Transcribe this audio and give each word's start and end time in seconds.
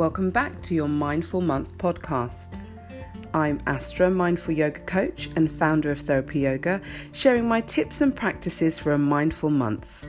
Welcome 0.00 0.30
back 0.30 0.62
to 0.62 0.74
your 0.74 0.88
Mindful 0.88 1.42
Month 1.42 1.76
podcast. 1.76 2.58
I'm 3.34 3.58
Astra, 3.66 4.10
mindful 4.10 4.54
yoga 4.54 4.80
coach 4.80 5.28
and 5.36 5.52
founder 5.52 5.90
of 5.90 5.98
Therapy 5.98 6.38
Yoga, 6.38 6.80
sharing 7.12 7.46
my 7.46 7.60
tips 7.60 8.00
and 8.00 8.16
practices 8.16 8.78
for 8.78 8.92
a 8.92 8.98
mindful 8.98 9.50
month. 9.50 10.06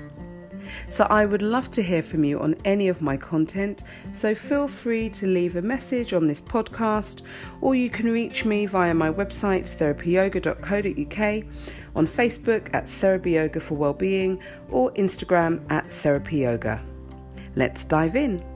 So, 0.89 1.05
I 1.09 1.25
would 1.25 1.41
love 1.41 1.71
to 1.71 1.84
hear 1.84 2.02
from 2.02 2.23
you 2.23 2.39
on 2.39 2.55
any 2.64 2.88
of 2.88 3.02
my 3.02 3.18
content, 3.18 3.84
so 4.14 4.34
feel 4.34 4.70
free 4.70 5.09
to 5.09 5.27
leave 5.27 5.57
a 5.57 5.62
message 5.62 6.14
on 6.14 6.26
this 6.26 6.39
podcast, 6.39 7.23
or 7.60 7.76
you 7.76 7.89
can 7.89 8.10
reach 8.10 8.46
me 8.46 8.68
via 8.68 8.94
my 8.94 9.12
website 9.12 9.64
therapyyoga.co.uk, 9.64 11.44
on 11.98 12.08
Facebook 12.08 12.73
at 12.73 12.89
Therapy 12.89 13.32
Yoga 13.32 13.60
for 13.60 13.76
Wellbeing, 13.76 14.39
or 14.70 14.94
Instagram 14.94 15.70
at 15.70 15.92
Therapy 15.92 16.38
Yoga. 16.38 16.82
Let's 17.58 17.83
dive 17.83 18.15
in. 18.15 18.50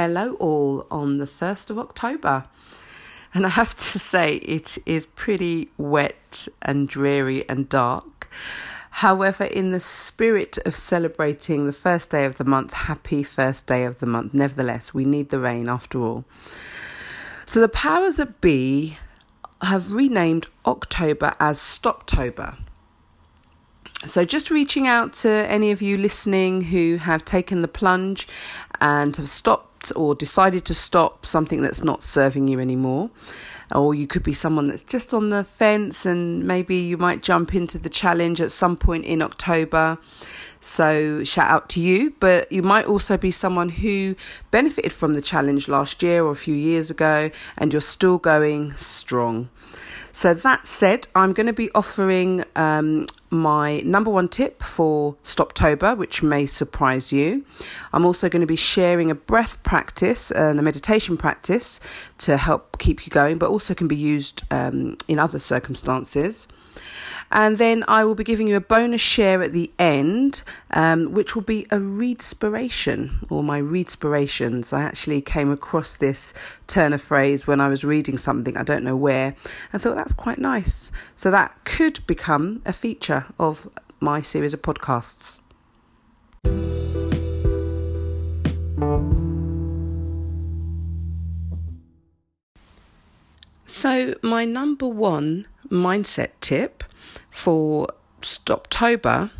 Hello, 0.00 0.34
all, 0.34 0.86
on 0.92 1.18
the 1.18 1.26
1st 1.26 1.70
of 1.70 1.78
October. 1.80 2.44
And 3.34 3.44
I 3.44 3.48
have 3.48 3.74
to 3.74 3.98
say, 3.98 4.36
it 4.36 4.78
is 4.86 5.06
pretty 5.06 5.70
wet 5.76 6.46
and 6.62 6.88
dreary 6.88 7.44
and 7.48 7.68
dark. 7.68 8.30
However, 8.90 9.42
in 9.42 9.72
the 9.72 9.80
spirit 9.80 10.56
of 10.64 10.76
celebrating 10.76 11.66
the 11.66 11.72
first 11.72 12.10
day 12.10 12.26
of 12.26 12.38
the 12.38 12.44
month, 12.44 12.74
happy 12.74 13.24
first 13.24 13.66
day 13.66 13.84
of 13.84 13.98
the 13.98 14.06
month, 14.06 14.32
nevertheless, 14.32 14.94
we 14.94 15.04
need 15.04 15.30
the 15.30 15.40
rain 15.40 15.68
after 15.68 15.98
all. 15.98 16.24
So 17.46 17.60
the 17.60 17.68
powers 17.68 18.18
that 18.18 18.40
be 18.40 18.98
have 19.62 19.90
renamed 19.90 20.46
October 20.64 21.34
as 21.40 21.58
Stoptober. 21.58 22.56
So, 24.06 24.24
just 24.24 24.52
reaching 24.52 24.86
out 24.86 25.12
to 25.24 25.28
any 25.28 25.72
of 25.72 25.82
you 25.82 25.98
listening 25.98 26.62
who 26.62 26.98
have 26.98 27.24
taken 27.24 27.62
the 27.62 27.68
plunge 27.68 28.28
and 28.80 29.16
have 29.16 29.28
stopped 29.28 29.67
or 29.94 30.14
decided 30.14 30.64
to 30.66 30.74
stop 30.74 31.24
something 31.24 31.62
that's 31.62 31.82
not 31.82 32.02
serving 32.02 32.48
you 32.48 32.60
anymore. 32.60 33.10
Or 33.74 33.94
you 33.94 34.06
could 34.06 34.22
be 34.22 34.32
someone 34.32 34.66
that's 34.66 34.82
just 34.82 35.12
on 35.12 35.30
the 35.30 35.44
fence 35.44 36.06
and 36.06 36.46
maybe 36.46 36.76
you 36.76 36.96
might 36.96 37.22
jump 37.22 37.54
into 37.54 37.78
the 37.78 37.88
challenge 37.88 38.40
at 38.40 38.50
some 38.50 38.76
point 38.76 39.04
in 39.04 39.20
October. 39.20 39.98
So, 40.60 41.22
shout 41.24 41.50
out 41.50 41.68
to 41.70 41.80
you. 41.80 42.14
But 42.18 42.50
you 42.50 42.62
might 42.62 42.86
also 42.86 43.16
be 43.16 43.30
someone 43.30 43.68
who 43.68 44.16
benefited 44.50 44.92
from 44.92 45.14
the 45.14 45.22
challenge 45.22 45.68
last 45.68 46.02
year 46.02 46.24
or 46.24 46.32
a 46.32 46.36
few 46.36 46.54
years 46.54 46.90
ago 46.90 47.30
and 47.56 47.72
you're 47.72 47.80
still 47.80 48.18
going 48.18 48.76
strong. 48.76 49.50
So, 50.12 50.34
that 50.34 50.66
said, 50.66 51.06
I'm 51.14 51.32
going 51.32 51.46
to 51.46 51.52
be 51.52 51.70
offering 51.74 52.44
um, 52.56 53.06
my 53.30 53.80
number 53.80 54.10
one 54.10 54.28
tip 54.28 54.62
for 54.62 55.16
Stoptober, 55.24 55.96
which 55.96 56.22
may 56.22 56.46
surprise 56.46 57.12
you. 57.12 57.44
I'm 57.92 58.04
also 58.04 58.28
going 58.28 58.40
to 58.40 58.46
be 58.46 58.56
sharing 58.56 59.10
a 59.10 59.14
breath 59.14 59.62
practice 59.62 60.30
and 60.30 60.58
a 60.58 60.62
meditation 60.62 61.16
practice 61.16 61.80
to 62.18 62.36
help 62.36 62.78
keep 62.78 63.06
you 63.06 63.10
going, 63.10 63.38
but 63.38 63.50
also 63.50 63.74
can 63.74 63.88
be 63.88 63.96
used 63.96 64.42
um, 64.50 64.96
in 65.08 65.18
other 65.18 65.38
circumstances. 65.38 66.48
And 67.30 67.58
then 67.58 67.84
I 67.88 68.04
will 68.04 68.14
be 68.14 68.24
giving 68.24 68.48
you 68.48 68.56
a 68.56 68.60
bonus 68.60 69.00
share 69.00 69.42
at 69.42 69.52
the 69.52 69.70
end, 69.78 70.42
um, 70.70 71.12
which 71.12 71.34
will 71.34 71.42
be 71.42 71.66
a 71.70 71.78
readspiration 71.78 73.26
or 73.28 73.42
my 73.42 73.60
readspirations. 73.60 74.72
I 74.72 74.82
actually 74.82 75.20
came 75.20 75.50
across 75.50 75.96
this 75.96 76.32
turn 76.66 76.92
of 76.92 77.02
phrase 77.02 77.46
when 77.46 77.60
I 77.60 77.68
was 77.68 77.84
reading 77.84 78.16
something, 78.16 78.56
I 78.56 78.62
don't 78.62 78.82
know 78.82 78.96
where, 78.96 79.34
and 79.72 79.82
thought 79.82 79.96
that's 79.96 80.14
quite 80.14 80.38
nice. 80.38 80.90
So 81.16 81.30
that 81.30 81.64
could 81.64 82.06
become 82.06 82.62
a 82.64 82.72
feature 82.72 83.26
of 83.38 83.68
my 84.00 84.22
series 84.22 84.54
of 84.54 84.62
podcasts. 84.62 85.40
So, 93.68 94.14
my 94.22 94.46
number 94.46 94.88
one 94.88 95.46
mindset 95.68 96.30
tip 96.40 96.82
for 97.30 97.86
Stoptober 98.22 99.30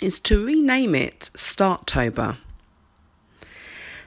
is 0.00 0.18
to 0.20 0.46
rename 0.46 0.94
it 0.94 1.28
Starttober. 1.34 2.38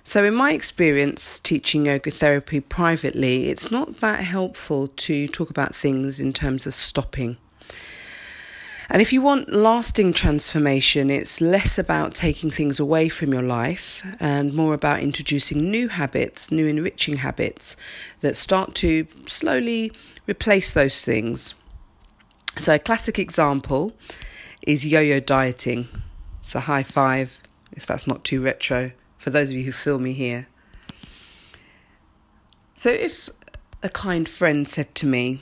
So, 0.04 0.24
in 0.24 0.34
my 0.34 0.52
experience 0.52 1.38
teaching 1.38 1.86
yoga 1.86 2.10
therapy 2.10 2.60
privately, 2.60 3.50
it's 3.50 3.70
not 3.70 4.00
that 4.00 4.22
helpful 4.22 4.88
to 4.88 5.28
talk 5.28 5.52
about 5.52 5.76
things 5.76 6.20
in 6.20 6.34
terms 6.34 6.66
of 6.66 6.74
stopping. 6.74 7.38
And 8.94 9.02
if 9.02 9.12
you 9.12 9.24
want 9.24 9.52
lasting 9.52 10.14
transformation, 10.14 11.10
it's 11.10 11.42
less 11.42 11.80
about 11.80 12.14
taking 12.14 12.52
things 12.52 12.80
away 12.80 13.10
from 13.10 13.34
your 13.34 13.42
life 13.42 14.06
and 14.20 14.54
more 14.54 14.76
about 14.76 15.00
introducing 15.00 15.72
new 15.72 15.88
habits, 15.88 16.52
new 16.52 16.68
enriching 16.68 17.18
habits 17.18 17.76
that 18.22 18.36
start 18.36 18.76
to 18.76 19.08
slowly 19.26 19.92
replace 20.28 20.76
those 20.76 21.04
things. 21.04 21.56
So, 22.60 22.76
a 22.76 22.80
classic 22.80 23.18
example 23.18 23.94
is 24.62 24.86
yo 24.86 25.00
yo 25.00 25.20
dieting. 25.20 25.88
So, 26.44 26.60
high 26.60 26.84
five 26.84 27.40
if 27.72 27.88
that's 27.88 28.06
not 28.06 28.24
too 28.24 28.44
retro 28.44 28.92
for 29.18 29.32
those 29.32 29.50
of 29.50 29.56
you 29.56 29.64
who 29.64 29.72
feel 29.72 29.98
me 29.98 30.14
here. 30.14 30.46
So, 32.76 32.92
if 32.92 33.28
a 33.82 33.90
kind 33.90 34.30
friend 34.30 34.68
said 34.68 34.94
to 34.94 35.08
me, 35.08 35.42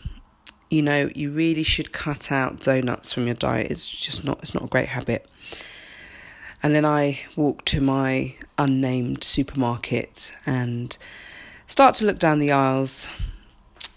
you 0.71 0.81
know, 0.81 1.09
you 1.13 1.29
really 1.29 1.63
should 1.63 1.91
cut 1.91 2.31
out 2.31 2.61
donuts 2.61 3.13
from 3.13 3.27
your 3.27 3.35
diet, 3.35 3.69
it's 3.69 3.87
just 3.87 4.23
not, 4.23 4.39
it's 4.41 4.55
not 4.55 4.63
a 4.63 4.67
great 4.67 4.89
habit. 4.89 5.29
And 6.63 6.73
then 6.73 6.85
I 6.85 7.19
walk 7.35 7.65
to 7.65 7.81
my 7.81 8.35
unnamed 8.57 9.23
supermarket 9.23 10.31
and 10.45 10.97
start 11.67 11.95
to 11.95 12.05
look 12.05 12.19
down 12.19 12.39
the 12.39 12.51
aisles 12.51 13.07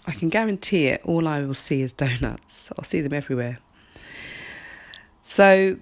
I 0.07 0.11
can 0.11 0.29
guarantee 0.29 0.87
it, 0.87 1.01
all 1.03 1.27
I 1.27 1.41
will 1.41 1.55
see 1.55 1.81
is 1.81 1.91
donuts. 1.91 2.71
I'll 2.77 2.83
see 2.83 3.01
them 3.01 3.13
everywhere. 3.13 3.59
So 5.23 5.77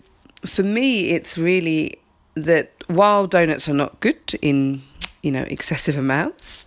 for 0.46 0.64
me, 0.64 1.12
it's 1.12 1.38
really 1.38 2.00
that 2.36 2.72
while 2.88 3.28
donuts 3.28 3.68
are 3.68 3.74
not 3.74 4.00
good 4.00 4.34
in, 4.42 4.82
you 5.22 5.32
know, 5.32 5.44
excessive 5.44 5.98
amounts, 5.98 6.66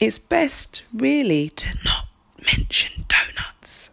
it's 0.00 0.18
best 0.18 0.82
really 0.94 1.50
to 1.50 1.68
not 1.84 2.07
mention 2.46 3.04
donuts. 3.08 3.90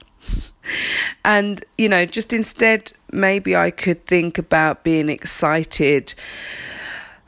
and, 1.25 1.63
you 1.77 1.89
know, 1.89 2.05
just 2.05 2.33
instead, 2.33 2.91
maybe 3.11 3.55
I 3.55 3.71
could 3.71 4.05
think 4.05 4.37
about 4.37 4.83
being 4.83 5.09
excited 5.09 6.13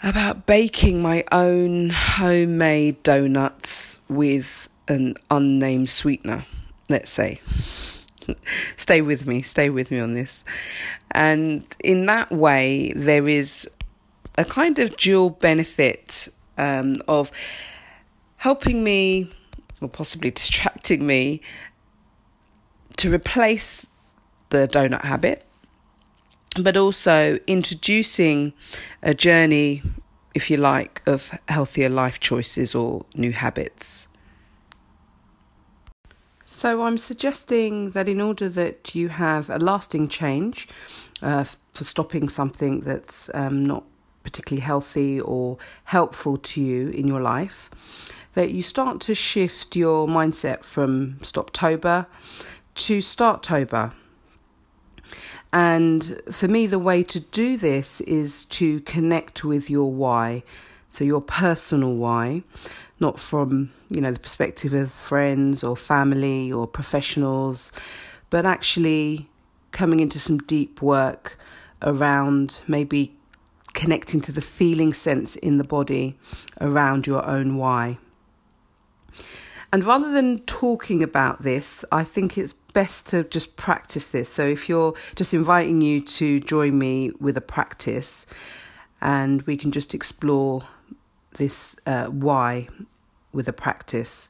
about 0.04 0.46
baking 0.46 1.02
my 1.02 1.24
own 1.32 1.90
homemade 1.90 3.02
donuts 3.04 4.00
with 4.08 4.70
an 4.88 5.16
unnamed 5.32 5.90
sweetener, 5.90 6.46
let's 6.90 7.12
say. 7.12 7.42
stay 8.78 9.02
with 9.02 9.26
me, 9.26 9.42
stay 9.42 9.70
with 9.70 9.92
me 9.92 10.00
on 10.00 10.14
this. 10.14 10.46
And 11.12 11.66
in 11.84 12.06
that 12.06 12.32
way, 12.32 12.94
there 12.96 13.28
is 13.28 13.70
a 14.38 14.46
kind 14.46 14.78
of 14.80 14.96
dual 14.98 15.32
benefit 15.32 16.28
um, 16.58 16.98
of 17.08 17.32
helping 18.38 18.84
me, 18.84 19.32
or 19.82 19.88
possibly 19.88 20.32
distracting 20.32 21.06
me, 21.06 21.42
to 22.98 23.14
replace 23.14 23.88
the 24.50 24.68
donut 24.68 25.04
habit, 25.04 25.46
but 26.60 26.76
also 26.76 27.38
introducing 27.46 28.54
a 29.04 29.14
journey, 29.14 29.84
if 30.34 30.50
you 30.50 30.58
like, 30.58 31.02
of 31.06 31.32
healthier 31.48 31.90
life 31.90 32.20
choices 32.20 32.74
or 32.74 33.06
new 33.14 33.32
habits. 33.32 34.08
So 36.46 36.84
I'm 36.84 36.98
suggesting 36.98 37.92
that 37.92 38.08
in 38.08 38.22
order 38.22 38.48
that 38.50 38.96
you 38.96 39.10
have 39.10 39.50
a 39.50 39.58
lasting 39.58 40.08
change 40.08 40.68
uh, 41.22 41.44
for 41.44 41.84
stopping 41.84 42.30
something 42.30 42.80
that's 42.80 43.30
um, 43.34 43.66
not 43.66 43.84
particularly 44.24 44.62
healthy 44.62 45.20
or 45.20 45.58
helpful 45.84 46.38
to 46.38 46.62
you 46.62 46.90
in 46.90 47.08
your 47.08 47.22
life, 47.22 47.70
that 48.38 48.52
you 48.52 48.62
start 48.62 49.02
to 49.02 49.16
shift 49.16 49.76
your 49.76 50.08
mindset 50.08 50.64
from 50.64 51.14
Stoptober 51.22 52.06
to 52.76 53.00
Starttober. 53.00 53.96
And 55.52 56.22
for 56.32 56.48
me, 56.48 56.68
the 56.68 56.78
way 56.78 57.02
to 57.02 57.20
do 57.20 57.58
this 57.58 58.00
is 58.02 58.46
to 58.46 58.82
connect 58.82 59.44
with 59.44 59.72
your 59.72 59.92
why, 59.92 60.44
so 60.92 61.04
your 61.04 61.20
personal 61.20 61.96
why 61.96 62.44
not 63.00 63.20
from 63.20 63.72
you 63.90 64.02
know 64.02 64.12
the 64.12 64.20
perspective 64.20 64.74
of 64.74 64.92
friends 64.92 65.64
or 65.64 65.76
family 65.76 66.52
or 66.52 66.68
professionals, 66.68 67.72
but 68.30 68.46
actually 68.46 69.28
coming 69.72 70.00
into 70.00 70.20
some 70.20 70.38
deep 70.38 70.80
work 70.80 71.40
around 71.82 72.62
maybe 72.68 73.16
connecting 73.74 74.22
to 74.22 74.32
the 74.32 74.42
feeling 74.42 74.94
sense 74.94 75.36
in 75.38 75.58
the 75.58 75.64
body 75.64 76.16
around 76.62 77.08
your 77.08 77.26
own 77.26 77.58
why. 77.58 77.98
And 79.72 79.84
rather 79.84 80.12
than 80.12 80.40
talking 80.40 81.04
about 81.04 81.42
this, 81.42 81.84
I 81.92 82.04
think 82.04 82.38
it's 82.38 82.54
best 82.54 83.08
to 83.10 83.26
just 83.26 83.58
practice 83.58 84.08
this. 84.08 84.30
So 84.30 84.46
if 84.46 84.70
you're 84.70 84.94
just 85.16 85.34
inviting 85.34 85.82
you 85.82 86.00
to 86.02 86.40
join 86.40 86.78
me 86.78 87.12
with 87.20 87.36
a 87.36 87.42
practice, 87.42 88.26
and 89.02 89.42
we 89.44 89.58
can 89.58 89.72
just 89.72 89.94
explore 89.94 90.64
this 91.38 91.76
uh, 91.86 92.06
why 92.06 92.68
with 93.34 93.48
a 93.48 93.54
practice. 93.54 94.30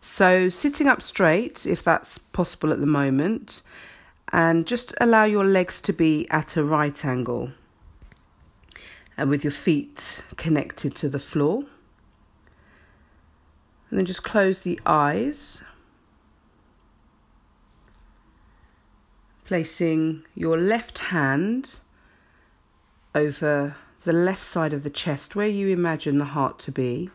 So 0.00 0.48
sitting 0.48 0.86
up 0.86 1.02
straight, 1.02 1.66
if 1.66 1.82
that's 1.82 2.18
possible 2.18 2.72
at 2.72 2.80
the 2.80 2.86
moment, 2.86 3.62
and 4.32 4.66
just 4.66 4.94
allow 5.00 5.24
your 5.24 5.44
legs 5.44 5.80
to 5.82 5.92
be 5.92 6.28
at 6.30 6.56
a 6.56 6.64
right 6.64 7.04
angle 7.04 7.50
and 9.16 9.28
with 9.28 9.44
your 9.44 9.50
feet 9.50 10.22
connected 10.36 10.94
to 10.94 11.08
the 11.08 11.18
floor. 11.18 11.64
And 13.90 13.98
then 13.98 14.06
just 14.06 14.22
close 14.22 14.60
the 14.60 14.80
eyes, 14.86 15.62
placing 19.44 20.24
your 20.36 20.56
left 20.56 20.98
hand 20.98 21.80
over 23.14 23.74
the 24.04 24.12
left 24.12 24.44
side 24.44 24.72
of 24.72 24.84
the 24.84 24.90
chest 24.90 25.34
where 25.34 25.48
you 25.48 25.68
imagine 25.68 26.18
the 26.18 26.24
heart 26.24 26.58
to 26.60 26.70
be. 26.72 27.10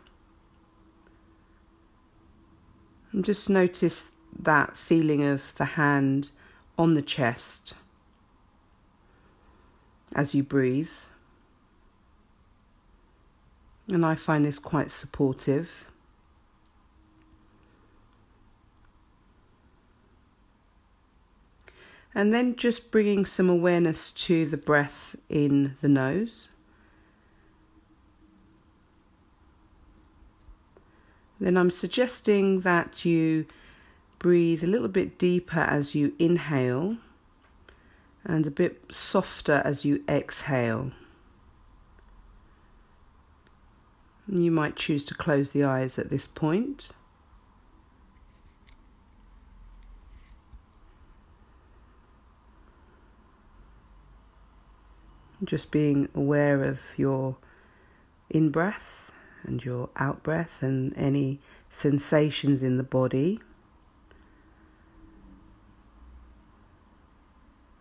And 3.14 3.24
just 3.24 3.50
notice 3.50 4.12
that 4.38 4.76
feeling 4.76 5.24
of 5.24 5.54
the 5.56 5.66
hand 5.66 6.30
on 6.78 6.94
the 6.94 7.02
chest 7.02 7.74
as 10.14 10.36
you 10.36 10.44
breathe. 10.44 10.90
And 13.88 14.06
I 14.06 14.16
find 14.16 14.44
this 14.44 14.60
quite 14.60 14.92
supportive. 14.92 15.70
And 22.16 22.34
then 22.34 22.56
just 22.56 22.92
bringing 22.92 23.26
some 23.26 23.50
awareness 23.50 24.10
to 24.12 24.46
the 24.46 24.58
breath 24.58 25.16
in 25.30 25.76
the 25.82 25.90
nose. 25.90 26.48
Then 31.40 31.58
I'm 31.58 31.70
suggesting 31.70 32.62
that 32.62 33.04
you 33.04 33.46
breathe 34.18 34.64
a 34.64 34.68
little 34.68 34.88
bit 34.88 35.20
deeper 35.20 35.60
as 35.60 35.94
you 35.94 36.14
inhale 36.18 36.98
and 38.24 38.48
a 38.48 38.52
bit 38.52 38.82
softer 38.92 39.62
as 39.66 39.84
you 39.84 40.04
exhale. 40.08 40.92
You 44.28 44.50
might 44.50 44.76
choose 44.76 45.06
to 45.06 45.14
close 45.14 45.52
the 45.52 45.64
eyes 45.64 46.00
at 46.00 46.10
this 46.10 46.26
point. 46.26 46.90
Just 55.44 55.72
being 55.72 56.10
aware 56.16 56.64
of 56.64 56.82
your 56.98 57.38
in 58.30 58.50
breath 58.50 59.12
and 59.44 59.64
your 59.64 59.90
out 59.98 60.24
breath 60.24 60.64
and 60.64 60.96
any 60.98 61.40
sensations 61.70 62.64
in 62.64 62.78
the 62.78 62.84
body, 62.84 63.40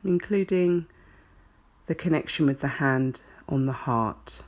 including 0.05 0.87
the 1.87 1.95
connection 1.95 2.47
with 2.47 2.61
the 2.61 2.69
hand 2.69 3.23
on 3.49 3.67
the 3.67 3.73
heart. 3.73 4.43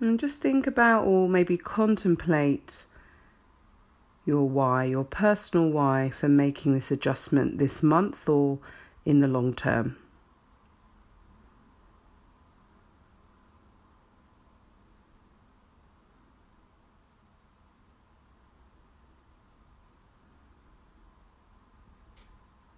And 0.00 0.18
just 0.18 0.40
think 0.40 0.66
about 0.66 1.04
or 1.04 1.28
maybe 1.28 1.58
contemplate 1.58 2.86
your 4.24 4.48
why, 4.48 4.84
your 4.84 5.04
personal 5.04 5.68
why 5.70 6.10
for 6.10 6.28
making 6.28 6.74
this 6.74 6.90
adjustment 6.90 7.58
this 7.58 7.82
month 7.82 8.28
or 8.28 8.58
in 9.04 9.20
the 9.20 9.28
long 9.28 9.54
term. 9.54 9.96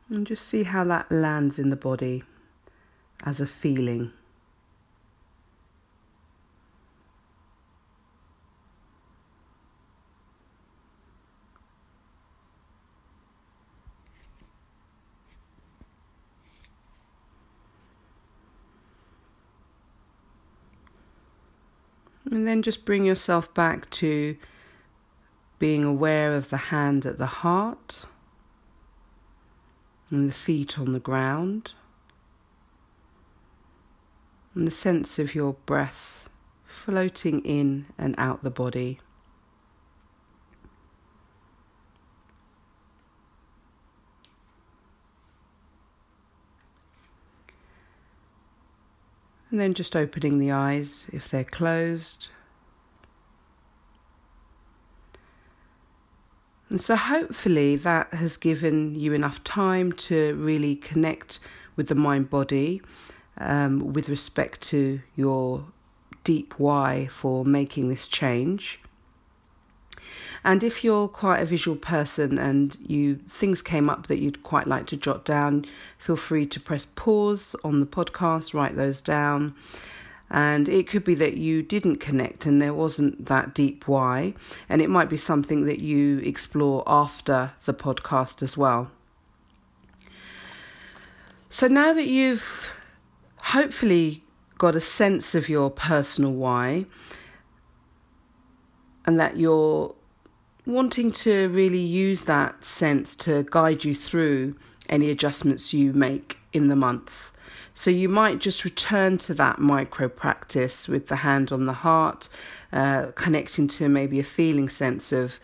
And 0.09 0.27
just 0.27 0.47
see 0.47 0.65
how 0.65 0.85
that 0.85 1.11
lands 1.11 1.59
in 1.59 1.71
the 1.71 1.77
body 1.77 2.23
as 3.25 3.41
a 3.41 3.47
feeling. 3.47 4.12
And 22.32 22.46
then 22.46 22.62
just 22.62 22.87
bring 22.87 23.05
yourself 23.05 23.52
back 23.52 23.90
to 23.90 24.38
being 25.58 25.84
aware 25.84 26.34
of 26.34 26.49
the 26.49 26.56
hand 26.56 27.05
at 27.05 27.19
the 27.19 27.26
heart 27.26 28.06
and 30.08 30.31
the 30.31 30.34
feet 30.34 30.79
on 30.79 30.94
the 30.94 30.99
ground 30.99 31.73
and 34.55 34.67
the 34.67 34.70
sense 34.70 35.19
of 35.19 35.34
your 35.34 35.52
breath 35.67 36.31
floating 36.64 37.40
in 37.40 37.84
and 37.99 38.14
out 38.17 38.43
the 38.43 38.50
body. 38.50 38.99
And 49.52 49.60
then 49.60 49.75
just 49.75 49.94
opening 49.94 50.38
the 50.38 50.50
eyes 50.50 51.08
if 51.12 51.31
they're 51.31 51.44
closed. 51.44 52.28
And 56.70 56.81
so, 56.81 56.96
hopefully, 56.96 57.76
that 57.76 58.14
has 58.14 58.38
given 58.38 58.94
you 58.94 59.12
enough 59.12 59.44
time 59.44 59.93
to 59.93 60.34
really 60.37 60.75
connect 60.75 61.38
with 61.76 61.88
the 61.88 61.94
mind 61.94 62.31
body 62.31 62.81
um, 63.37 63.93
with 63.93 64.08
respect 64.08 64.62
to 64.70 65.02
your 65.16 65.66
deep 66.25 66.54
why 66.58 67.08
for 67.12 67.44
making 67.44 67.90
this 67.90 68.08
change. 68.08 68.81
And 70.44 70.62
if 70.62 70.82
you're 70.82 71.09
quite 71.09 71.40
a 71.40 71.47
visual 71.47 71.76
person 71.76 72.38
and 72.38 72.76
you 72.87 73.16
things 73.28 73.62
came 73.62 73.88
up 73.88 74.07
that 74.09 74.19
you'd 74.19 74.42
quite 74.42 74.66
like 74.66 74.87
to 74.88 74.97
jot 74.97 75.25
down, 75.25 75.66
feel 75.99 76.16
free 76.16 76.47
to 76.47 76.61
press 76.61 76.87
pause 76.95 77.54
on 77.64 77.81
the 77.81 77.87
podcast, 77.87 78.54
write 78.54 78.76
those 78.76 79.00
down. 79.00 79.54
And 80.31 80.69
it 80.69 80.88
could 80.88 81.04
be 81.04 81.14
that 81.16 81.37
you 81.37 81.62
didn't 81.62 81.97
connect 81.97 82.47
and 82.47 82.61
there 82.61 82.73
wasn't 82.73 83.26
that 83.26 83.54
deep 83.54 83.87
why. 83.87 84.35
And 84.69 84.81
it 84.81 84.88
might 84.88 85.11
be 85.11 85.19
something 85.19 85.66
that 85.66 85.81
you 85.81 86.19
explore 86.21 86.83
after 86.87 87.52
the 87.66 87.75
podcast 87.75 88.42
as 88.42 88.57
well. 88.57 88.90
So 91.50 91.69
now 91.69 91.92
that 91.92 92.07
you've 92.07 92.71
hopefully 93.37 94.25
got 94.57 94.75
a 94.75 94.81
sense 94.81 95.35
of 95.35 95.50
your 95.50 95.71
personal 95.71 96.33
why 96.33 96.87
and 99.04 99.21
that 99.21 99.37
you're 99.37 99.95
wanting 100.66 101.11
to 101.11 101.49
really 101.49 101.81
use 101.81 102.25
that 102.25 102.64
sense 102.64 103.16
to 103.16 103.47
guide 103.50 103.85
you 103.85 103.95
through 103.95 104.54
any 104.88 105.11
adjustments 105.11 105.73
you 105.73 105.92
make 105.92 106.38
in 106.52 106.69
the 106.69 106.76
month. 106.76 107.11
So 107.75 107.90
you 107.90 108.09
might 108.09 108.38
just 108.38 108.64
return 108.64 109.19
to 109.19 109.35
that 109.35 109.59
micro 109.59 110.09
practice 110.09 110.88
with 110.88 111.09
the 111.09 111.16
hand 111.16 111.50
on 111.50 111.66
the 111.66 111.73
heart, 111.73 112.28
uh, 112.73 113.07
connecting 113.14 113.66
to 113.69 113.88
maybe 113.88 114.21
a 114.21 114.25
feeling 114.25 114.69
sense 114.69 115.11
of 115.11 115.35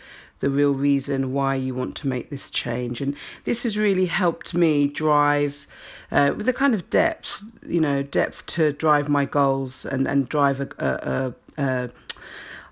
the 0.41 0.51
real 0.51 0.73
reason 0.73 1.33
why 1.33 1.55
you 1.55 1.75
want 1.75 1.97
to 1.97 2.09
make 2.09 2.31
this 2.31 2.51
change. 2.51 3.01
And 3.01 3.17
this 3.45 3.65
has 3.65 3.77
really 3.77 4.07
helped 4.07 4.55
me 4.55 4.87
drive 4.87 5.67
uh, 6.13 6.33
with 6.37 6.49
a 6.49 6.53
kind 6.53 6.75
of 6.75 6.91
depth, 6.91 7.43
you 7.67 7.81
know, 7.81 8.03
depth 8.03 8.47
to 8.47 8.73
drive 8.73 9.09
my 9.09 9.25
goals 9.25 9.85
and, 9.85 10.07
and 10.07 10.29
drive 10.29 10.61
a, 10.61 10.69
a, 10.79 11.63
a, 11.63 11.65
a 11.65 11.91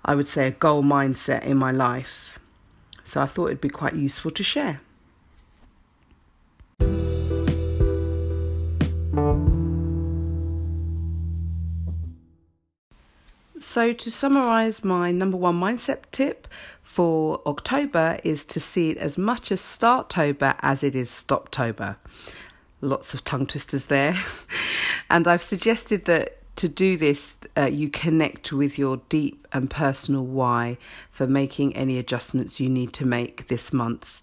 I 0.05 0.15
would 0.15 0.27
say, 0.27 0.47
a 0.47 0.51
goal 0.51 0.83
mindset 0.83 1.43
in 1.43 1.57
my 1.57 1.71
life. 1.71 2.36
So 3.07 3.21
I 3.21 3.25
thought 3.25 3.45
it'd 3.47 3.61
be 3.61 3.69
quite 3.69 3.95
useful 3.95 4.31
to 4.31 4.43
share. 4.43 4.81
So, 13.59 13.93
to 13.93 14.11
summarize, 14.11 14.83
my 14.83 15.13
number 15.13 15.37
one 15.37 15.57
mindset 15.57 15.99
tip 16.11 16.49
for 16.83 17.41
October 17.45 18.19
is 18.25 18.43
to 18.45 18.59
see 18.59 18.89
it 18.89 18.97
as 18.97 19.17
much 19.17 19.53
as 19.53 19.61
Starttober 19.61 20.57
as 20.61 20.83
it 20.83 20.93
is 20.93 21.09
Stoptober. 21.09 21.95
Lots 22.81 23.13
of 23.13 23.23
tongue 23.23 23.47
twisters 23.47 23.85
there. 23.85 24.21
and 25.09 25.29
I've 25.29 25.43
suggested 25.43 26.03
that 26.05 26.41
to 26.57 26.67
do 26.67 26.97
this, 26.97 27.37
uh, 27.55 27.65
you 27.65 27.89
connect 27.89 28.51
with 28.51 28.77
your 28.77 28.97
deep 29.09 29.47
and 29.53 29.69
personal 29.69 30.25
why 30.25 30.77
for 31.11 31.27
making 31.27 31.75
any 31.75 31.97
adjustments 31.97 32.59
you 32.59 32.69
need 32.69 32.93
to 32.93 33.05
make 33.05 33.47
this 33.47 33.71
month. 33.71 34.21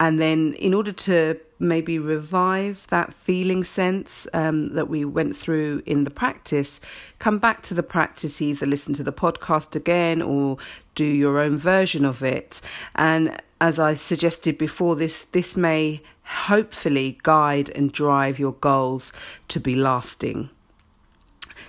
And 0.00 0.20
then, 0.20 0.54
in 0.54 0.74
order 0.74 0.90
to 0.92 1.38
maybe 1.60 1.96
revive 1.96 2.86
that 2.90 3.14
feeling 3.14 3.62
sense 3.62 4.26
um, 4.34 4.74
that 4.74 4.88
we 4.88 5.04
went 5.04 5.36
through 5.36 5.82
in 5.86 6.02
the 6.02 6.10
practice, 6.10 6.80
come 7.20 7.38
back 7.38 7.62
to 7.62 7.74
the 7.74 7.84
practice, 7.84 8.42
either 8.42 8.66
listen 8.66 8.94
to 8.94 9.04
the 9.04 9.12
podcast 9.12 9.76
again 9.76 10.20
or 10.20 10.58
do 10.96 11.04
your 11.04 11.38
own 11.38 11.56
version 11.56 12.04
of 12.04 12.22
it. 12.22 12.60
And 12.96 13.40
as 13.60 13.78
I 13.78 13.94
suggested 13.94 14.58
before, 14.58 14.96
this 14.96 15.24
this 15.24 15.56
may 15.56 16.02
hopefully 16.24 17.18
guide 17.22 17.70
and 17.70 17.92
drive 17.92 18.40
your 18.40 18.54
goals 18.54 19.12
to 19.48 19.60
be 19.60 19.76
lasting. 19.76 20.50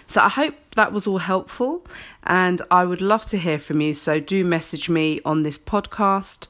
So 0.07 0.21
I 0.21 0.29
hope 0.29 0.55
that 0.75 0.91
was 0.91 1.07
all 1.07 1.19
helpful 1.19 1.85
and 2.23 2.61
I 2.71 2.85
would 2.85 3.01
love 3.01 3.25
to 3.27 3.37
hear 3.37 3.59
from 3.59 3.81
you. 3.81 3.93
So 3.93 4.19
do 4.19 4.43
message 4.43 4.89
me 4.89 5.19
on 5.25 5.43
this 5.43 5.57
podcast 5.57 6.47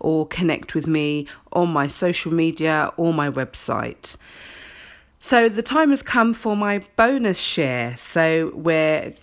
or 0.00 0.26
connect 0.26 0.74
with 0.74 0.86
me 0.86 1.26
on 1.52 1.68
my 1.68 1.86
social 1.86 2.32
media 2.32 2.92
or 2.96 3.12
my 3.12 3.30
website. 3.30 4.16
So 5.20 5.48
the 5.48 5.62
time 5.62 5.90
has 5.90 6.02
come 6.02 6.34
for 6.34 6.56
my 6.56 6.84
bonus 6.96 7.38
share. 7.38 7.96
So 7.96 8.48
where 8.50 9.14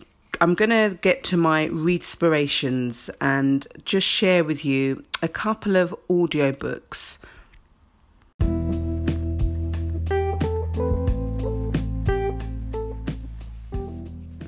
I'm 0.42 0.56
going 0.56 0.72
to 0.72 0.98
get 1.01 1.24
to 1.25 1.38
my 1.38 1.68
readspirations 1.68 3.10
and 3.22 3.65
just 3.86 4.08
share 4.08 4.44
with 4.44 4.65
you 4.65 5.03
a 5.22 5.27
couple 5.27 5.75
of 5.75 5.96
audiobooks 6.10 7.20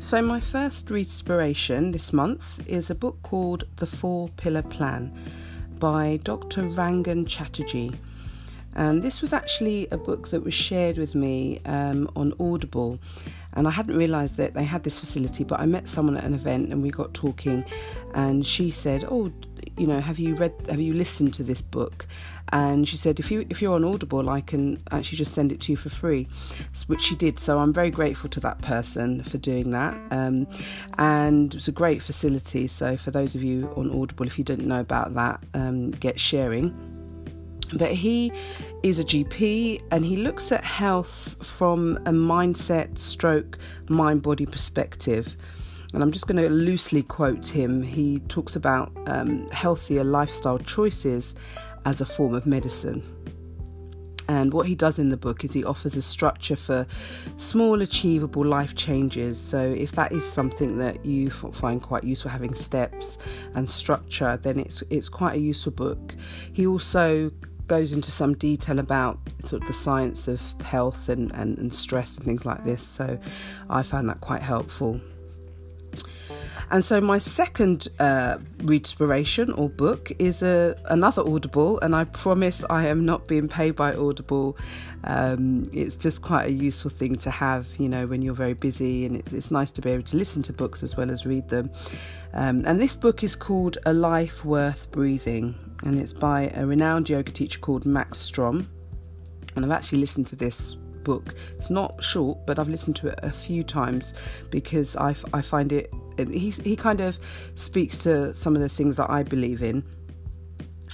So, 0.05 0.21
my 0.21 0.39
first 0.39 0.91
readspiration 0.91 1.91
this 1.91 2.13
month 2.13 2.59
is 2.67 2.91
a 2.91 2.95
book 2.95 3.17
called 3.24 3.63
The 3.77 3.88
Four 3.88 4.29
Pillar 4.38 4.62
Plan 4.62 5.12
by 5.79 6.19
Dr. 6.24 6.62
Rangan 6.62 7.27
Chatterjee. 7.27 7.91
And 8.75 9.01
this 9.01 9.19
was 9.24 9.33
actually 9.33 9.88
a 9.89 9.97
book 9.97 10.29
that 10.29 10.43
was 10.43 10.53
shared 10.53 11.00
with 11.00 11.15
me 11.15 11.59
um, 11.65 12.07
on 12.15 12.33
Audible. 12.39 13.00
And 13.55 13.67
I 13.67 13.71
hadn't 13.71 13.97
realised 13.97 14.38
that 14.38 14.53
they 14.53 14.63
had 14.63 14.83
this 14.83 15.00
facility, 15.00 15.43
but 15.43 15.59
I 15.59 15.65
met 15.65 15.88
someone 15.88 16.17
at 16.17 16.24
an 16.24 16.33
event 16.33 16.71
and 16.71 16.83
we 16.83 16.91
got 16.91 17.13
talking. 17.13 17.65
And 18.13 18.45
she 18.45 18.71
said, 18.71 19.05
Oh, 19.09 19.31
you 19.77 19.88
know, 19.88 20.00
have 20.00 20.19
you 20.19 20.35
read, 20.35 20.53
have 20.69 20.79
you 20.79 20.93
listened 20.93 21.33
to 21.35 21.43
this 21.43 21.62
book? 21.62 22.05
And 22.50 22.88
she 22.88 22.95
said, 22.95 23.19
if 23.19 23.31
you 23.31 23.45
if 23.50 23.62
you're 23.62 23.74
on 23.74 23.83
Audible, 23.83 24.29
I 24.29 24.41
can 24.41 24.81
actually 24.91 25.17
just 25.17 25.33
send 25.33 25.51
it 25.51 25.59
to 25.62 25.71
you 25.71 25.77
for 25.77 25.89
free, 25.89 26.27
which 26.88 27.01
she 27.01 27.15
did. 27.15 27.39
So 27.39 27.59
I'm 27.59 27.74
very 27.74 27.89
grateful 27.89 28.29
to 28.31 28.39
that 28.41 28.62
person 28.62 29.24
for 29.24 29.38
doing 29.38 29.71
that. 29.71 29.97
Um, 30.12 30.47
and 30.97 31.55
it's 31.55 31.67
a 31.67 31.71
great 31.71 32.03
facility. 32.03 32.67
So 32.67 32.97
for 32.97 33.12
those 33.12 33.35
of 33.35 33.43
you 33.43 33.74
on 33.75 33.89
Audible, 33.89 34.27
if 34.27 34.38
you 34.38 34.43
didn't 34.43 34.67
know 34.67 34.79
about 34.79 35.15
that, 35.15 35.43
um, 35.53 35.91
get 35.91 36.19
sharing. 36.19 36.94
But 37.74 37.91
he 37.91 38.31
is 38.84 39.00
a 39.00 39.03
GP 39.03 39.81
and 39.91 40.05
he 40.05 40.17
looks 40.17 40.51
at 40.51 40.63
health 40.63 41.36
from 41.41 41.98
a 41.98 42.12
mindset 42.12 42.98
stroke 42.98 43.57
mind 43.89 44.22
body 44.22 44.45
perspective 44.45 45.36
and 45.95 46.03
I'm 46.03 46.12
just 46.12 46.27
going 46.27 46.43
to 46.43 46.50
loosely 46.50 47.03
quote 47.03 47.48
him. 47.48 47.81
He 47.81 48.19
talks 48.27 48.57
about 48.57 48.91
um, 49.07 49.50
healthier 49.51 50.03
lifestyle 50.03 50.60
choices 50.60 51.36
as 51.86 52.01
a 52.01 52.05
form 52.05 52.36
of 52.36 52.45
medicine. 52.45 53.01
And 54.27 54.51
what 54.51 54.67
he 54.67 54.75
does 54.75 55.00
in 55.00 55.10
the 55.10 55.15
book 55.15 55.45
is 55.45 55.53
he 55.53 55.63
offers 55.63 55.95
a 55.95 56.01
structure 56.01 56.57
for 56.57 56.86
small, 57.38 57.81
achievable 57.81 58.43
life 58.43 58.75
changes. 58.75 59.39
So, 59.39 59.62
if 59.62 59.93
that 59.93 60.12
is 60.12 60.25
something 60.25 60.79
that 60.79 61.05
you 61.05 61.29
find 61.29 61.81
quite 61.81 62.03
useful, 62.03 62.31
having 62.31 62.55
steps 62.55 63.17
and 63.53 63.69
structure, 63.69 64.38
then 64.41 64.60
it's 64.60 64.84
it's 64.89 65.07
quite 65.07 65.36
a 65.36 65.39
useful 65.39 65.74
book. 65.74 66.15
He 66.51 66.65
also 66.65 67.31
goes 67.67 67.93
into 67.93 68.12
some 68.12 68.36
detail 68.36 68.79
about 68.79 69.19
sort 69.45 69.62
of 69.62 69.67
the 69.67 69.74
science 69.74 70.27
of 70.27 70.41
health 70.62 71.10
and, 71.10 71.31
and, 71.34 71.57
and 71.57 71.74
stress 71.74 72.15
and 72.15 72.25
things 72.25 72.45
like 72.45 72.63
this. 72.65 72.84
So, 72.84 73.17
I 73.69 73.84
found 73.84 74.10
that 74.10 74.22
quite 74.22 74.41
helpful. 74.41 75.00
And 76.72 76.84
so 76.84 77.00
my 77.00 77.17
second 77.19 77.88
uh, 78.00 78.38
readspiration 78.63 79.51
or 79.53 79.69
book 79.69 80.12
is 80.19 80.41
a, 80.41 80.75
another 80.86 81.22
Audible, 81.22 81.79
and 81.81 81.95
I 81.95 82.05
promise 82.05 82.63
I 82.69 82.88
am 82.88 83.05
not 83.05 83.27
being 83.27 83.48
paid 83.48 83.75
by 83.75 83.93
Audible. 83.93 84.57
Um, 85.03 85.69
it's 85.72 85.95
just 85.95 86.22
quite 86.22 86.48
a 86.48 86.51
useful 86.51 86.89
thing 86.89 87.15
to 87.17 87.29
have, 87.29 87.67
you 87.77 87.88
know, 87.88 88.07
when 88.07 88.22
you're 88.22 88.34
very 88.34 88.55
busy, 88.55 89.05
and 89.05 89.17
it, 89.17 89.31
it's 89.31 89.51
nice 89.51 89.72
to 89.72 89.81
be 89.81 89.91
able 89.91 90.03
to 90.03 90.17
listen 90.17 90.41
to 90.43 90.53
books 90.53 90.81
as 90.81 90.98
well 90.98 91.12
as 91.12 91.25
read 91.25 91.48
them. 91.50 91.69
Um, 92.34 92.63
and 92.65 92.81
this 92.81 92.95
book 92.95 93.24
is 93.24 93.36
called 93.36 93.77
A 93.86 93.93
Life 93.93 94.43
Worth 94.43 94.89
Breathing, 94.91 95.55
and 95.84 96.00
it's 96.00 96.13
by 96.13 96.51
a 96.55 96.65
renowned 96.65 97.10
yoga 97.10 97.31
teacher 97.31 97.60
called 97.60 97.86
Max 97.86 98.17
Strom. 98.17 98.69
And 99.55 99.63
I've 99.63 99.72
actually 99.72 100.00
listened 100.00 100.27
to 100.27 100.36
this 100.36 100.75
book. 101.03 101.36
It's 101.55 101.69
not 101.69 102.03
short, 102.03 102.45
but 102.45 102.60
I've 102.60 102.67
listened 102.67 102.98
to 102.98 103.07
it 103.07 103.19
a 103.24 103.31
few 103.31 103.63
times 103.63 104.15
because 104.50 104.98
I, 104.98 105.15
I 105.34 105.41
find 105.41 105.72
it 105.72 105.93
he 106.17 106.50
he 106.50 106.75
kind 106.75 107.01
of 107.01 107.17
speaks 107.55 107.98
to 108.00 108.34
some 108.34 108.55
of 108.55 108.62
the 108.62 108.69
things 108.69 108.98
that 108.98 109.10
I 109.10 109.24
believe 109.24 109.62
in. 109.62 109.84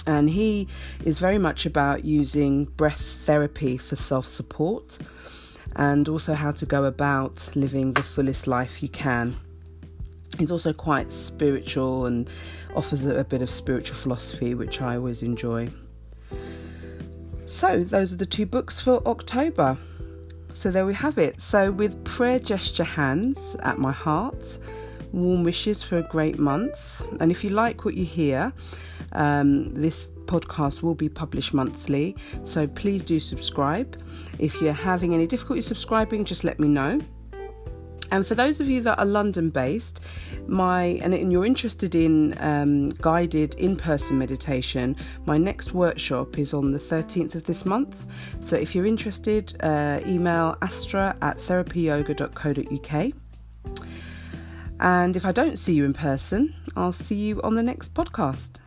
And 0.06 0.28
he 0.28 0.68
is 1.04 1.18
very 1.18 1.38
much 1.38 1.64
about 1.66 2.04
using 2.04 2.64
breath 2.64 3.00
therapy 3.00 3.76
for 3.76 3.96
self 3.96 4.26
support 4.26 4.98
and 5.76 6.08
also 6.08 6.34
how 6.34 6.50
to 6.50 6.66
go 6.66 6.84
about 6.84 7.50
living 7.54 7.92
the 7.92 8.02
fullest 8.02 8.46
life 8.46 8.82
you 8.82 8.88
can. 8.88 9.36
He's 10.38 10.50
also 10.50 10.72
quite 10.72 11.12
spiritual 11.12 12.06
and 12.06 12.28
offers 12.74 13.04
a, 13.04 13.16
a 13.16 13.24
bit 13.24 13.42
of 13.42 13.50
spiritual 13.50 13.96
philosophy, 13.96 14.54
which 14.54 14.80
I 14.80 14.96
always 14.96 15.22
enjoy. 15.22 15.68
So, 17.46 17.84
those 17.84 18.12
are 18.14 18.16
the 18.16 18.26
two 18.26 18.46
books 18.46 18.80
for 18.80 19.06
October. 19.06 19.76
So, 20.54 20.70
there 20.70 20.86
we 20.86 20.94
have 20.94 21.18
it. 21.18 21.40
So, 21.40 21.70
with 21.70 22.02
prayer 22.04 22.38
gesture 22.38 22.84
hands 22.84 23.56
at 23.62 23.78
my 23.78 23.92
heart, 23.92 24.58
warm 25.12 25.44
wishes 25.44 25.82
for 25.82 25.98
a 25.98 26.02
great 26.02 26.38
month. 26.38 27.02
And 27.20 27.30
if 27.30 27.44
you 27.44 27.50
like 27.50 27.84
what 27.84 27.94
you 27.94 28.04
hear, 28.04 28.52
um, 29.12 29.72
this 29.74 30.10
podcast 30.24 30.82
will 30.82 30.94
be 30.94 31.08
published 31.08 31.54
monthly. 31.54 32.16
So 32.44 32.66
please 32.66 33.02
do 33.02 33.20
subscribe. 33.20 34.00
If 34.38 34.60
you're 34.60 34.72
having 34.72 35.14
any 35.14 35.26
difficulty 35.26 35.60
subscribing, 35.60 36.24
just 36.24 36.44
let 36.44 36.58
me 36.58 36.68
know. 36.68 37.00
And 38.12 38.26
for 38.26 38.34
those 38.34 38.60
of 38.60 38.68
you 38.68 38.82
that 38.82 38.98
are 38.98 39.06
London 39.06 39.48
based, 39.48 40.02
my 40.46 41.00
and, 41.02 41.32
you're 41.32 41.46
interested 41.46 41.94
in 41.94 42.36
um, 42.40 42.90
guided 42.90 43.54
in-person 43.54 44.18
meditation, 44.18 44.96
my 45.24 45.38
next 45.38 45.72
workshop 45.72 46.38
is 46.38 46.52
on 46.52 46.72
the 46.72 46.78
13th 46.78 47.36
of 47.36 47.44
this 47.44 47.64
month. 47.64 48.04
So 48.40 48.54
if 48.54 48.74
you're 48.74 48.84
interested, 48.84 49.56
uh, 49.62 50.00
email 50.06 50.58
astra 50.60 51.16
at 51.22 51.38
therapyyoga.co.uk. 51.38 53.21
And 54.82 55.14
if 55.14 55.24
I 55.24 55.30
don't 55.30 55.60
see 55.60 55.74
you 55.74 55.84
in 55.84 55.92
person, 55.92 56.56
I'll 56.74 56.92
see 56.92 57.14
you 57.14 57.40
on 57.42 57.54
the 57.54 57.62
next 57.62 57.94
podcast. 57.94 58.58